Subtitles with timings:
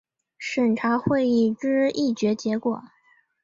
[0.39, 2.81] 审查会议之议决结果